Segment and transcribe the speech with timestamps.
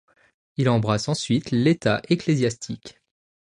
[0.57, 2.97] Il embrasse ensuite l'état ecclésiastique.